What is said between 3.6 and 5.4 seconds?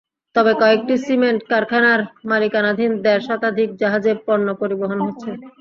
জাহাজে পণ্য পরিবহন হচ্ছে।